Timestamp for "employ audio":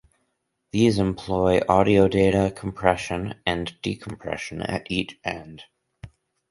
0.97-2.07